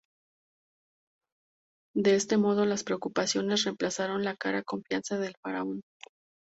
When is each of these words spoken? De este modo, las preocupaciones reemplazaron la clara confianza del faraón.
De 1.93 2.15
este 2.15 2.37
modo, 2.37 2.65
las 2.65 2.83
preocupaciones 2.83 3.65
reemplazaron 3.65 4.23
la 4.23 4.35
clara 4.35 4.63
confianza 4.63 5.19
del 5.19 5.35
faraón. 5.43 5.81